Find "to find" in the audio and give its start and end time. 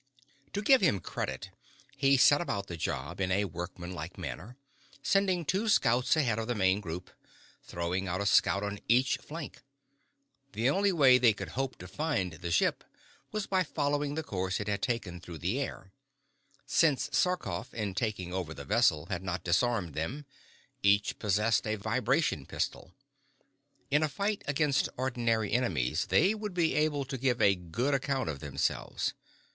11.77-12.33